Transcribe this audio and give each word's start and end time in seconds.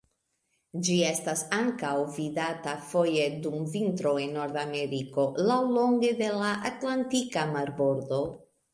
Ĝi 0.85 0.95
estas 1.09 1.43
ankaŭ 1.57 1.91
vidata 2.15 2.73
foje 2.93 3.27
dum 3.45 3.69
vintro 3.75 4.15
en 4.25 4.35
Nordameriko 4.41 5.29
laŭlonge 5.53 6.15
de 6.25 6.35
la 6.43 6.53
Atlantika 6.75 7.49
Marbordo. 7.57 8.25